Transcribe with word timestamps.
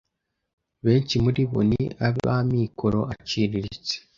benshi 0.85 1.15
muri 1.23 1.41
bo 1.51 1.61
ni 1.69 1.83
ab'amikoro 2.07 2.99
aciriritse, 3.13 3.95